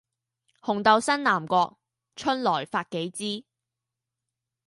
[0.61, 1.77] 紅豆生南國，
[2.15, 3.45] 春來發幾枝，